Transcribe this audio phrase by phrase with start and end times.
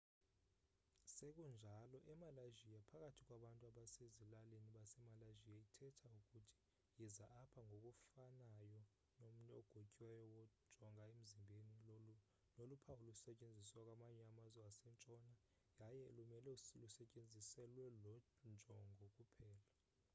[1.15, 6.53] sekunjalo emalaysia phakathi kwabantu basezilalini basemalaysia ithetha ukuthi
[6.99, 8.79] yiza apha ngokufanayo
[9.21, 10.43] nomnwe ogotyiweyo
[10.81, 12.15] wajonga emzimbeni
[12.57, 15.33] noluphawu olusetyenziswa kwamanye amazwe asentshona
[15.79, 18.21] yaye lumele lusetyenziselwe loo
[18.55, 19.67] njongo kuphela